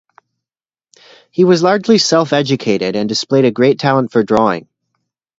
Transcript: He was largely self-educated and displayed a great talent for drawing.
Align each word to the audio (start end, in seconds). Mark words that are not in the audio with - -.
He 1.29 1.43
was 1.43 1.61
largely 1.61 1.99
self-educated 1.99 2.95
and 2.95 3.07
displayed 3.07 3.45
a 3.45 3.51
great 3.51 3.77
talent 3.77 4.11
for 4.11 4.23
drawing. 4.23 4.67